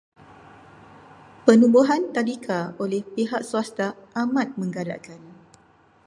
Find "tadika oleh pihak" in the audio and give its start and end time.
2.15-3.41